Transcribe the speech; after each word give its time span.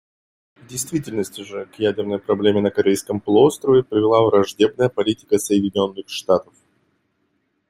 В 0.55 0.65
действительности 0.65 1.41
же 1.41 1.67
к 1.67 1.75
ядерной 1.75 2.17
проблеме 2.17 2.59
на 2.59 2.71
Корейском 2.71 3.19
полуострове 3.19 3.83
привела 3.83 4.25
враждебная 4.25 4.89
политика 4.89 5.37
Соединенных 5.37 6.09
Штатов. 6.09 6.55